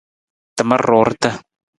Tamar 0.57 0.81
ruurta. 0.89 1.29